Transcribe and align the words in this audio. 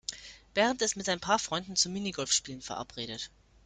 Bernd 0.55 0.81
ist 0.81 0.95
mit 0.97 1.07
ein 1.09 1.19
paar 1.19 1.37
Freunden 1.37 1.75
zum 1.75 1.93
Minigolfspielen 1.93 2.63
verabredet. 2.63 3.29